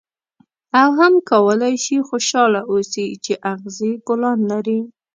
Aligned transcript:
او 0.79 0.89
هم 0.99 1.13
کولای 1.31 1.75
شې 1.83 1.97
خوشاله 2.09 2.61
اوسې 2.71 3.05
چې 3.25 3.33
اغزي 3.53 3.91
ګلان 4.07 4.39
لري. 4.51 4.79